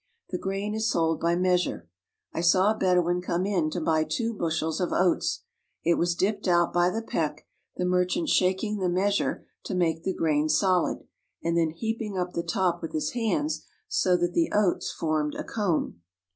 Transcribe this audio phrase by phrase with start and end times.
[0.31, 1.87] The grain is sold by measure.
[2.33, 5.43] I saw a Bedouin come in to buy two bushels of oats.
[5.85, 10.15] It was dipped out by the peck, the merchant shaking the measure to make the
[10.15, 11.03] grain solid,
[11.43, 15.43] and then heaping up the top with his hands so that the oats formed a
[15.43, 15.99] cone.